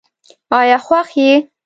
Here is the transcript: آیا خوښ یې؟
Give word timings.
آیا 0.59 0.77
خوښ 0.85 1.07
یې؟ 1.21 1.31